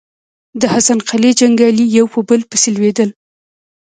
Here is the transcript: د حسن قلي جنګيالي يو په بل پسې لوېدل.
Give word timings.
د 0.59 0.63
حسن 0.73 0.99
قلي 1.09 1.31
جنګيالي 1.39 1.85
يو 1.97 2.05
په 2.13 2.19
بل 2.27 2.41
پسې 2.49 2.69
لوېدل. 2.75 3.09